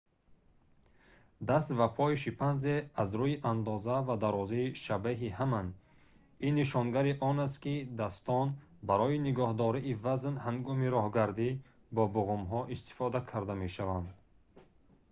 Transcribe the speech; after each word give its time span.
даст 1.49 1.71
ва 1.79 1.87
пои 1.97 2.15
шимпанзе 2.23 2.75
аз 3.01 3.09
рӯи 3.19 3.35
андоза 3.51 3.97
ва 4.07 4.15
дарозӣ 4.23 4.63
шабеҳи 4.83 5.29
ҳаманд 5.39 5.69
ин 6.47 6.53
нишонгари 6.61 7.13
он 7.29 7.37
аст 7.45 7.57
ки 7.63 7.75
дастон 8.01 8.47
барои 8.89 9.17
нигоҳдории 9.27 9.99
вазн 10.05 10.35
ҳангоми 10.47 10.87
роҳгарди 10.95 11.49
бо 11.95 12.03
буғумҳо 12.15 12.61
истифода 12.75 13.19
карда 13.31 13.53
мешаванд 13.63 14.07